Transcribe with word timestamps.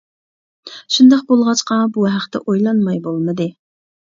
شۇنداق 0.95 1.21
بولغاچقا 1.33 1.79
بۇ 1.99 2.07
ھەقتە 2.15 2.43
ئويلانماي 2.47 2.99
بولمىدى. 3.07 3.49